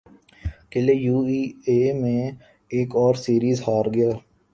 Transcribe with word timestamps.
قلعے 0.71 0.95
U 1.05 1.17
A 1.29 1.41
E 1.67 1.77
میں 2.01 2.23
ایک 2.73 2.89
اور 3.01 3.13
سیریز 3.23 3.57
ہار 3.67 3.85
گیا 3.95 4.11